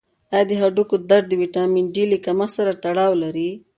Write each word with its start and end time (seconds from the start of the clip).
آیا 0.33 0.45
د 0.49 0.51
هډوکو 0.61 0.95
درد 1.09 1.25
د 1.29 1.33
ویټامین 1.41 1.85
ډي 1.93 2.03
له 2.11 2.17
کمښت 2.25 2.53
سره 2.57 2.71
تړاو 2.83 3.11
لري؟ 3.23 3.49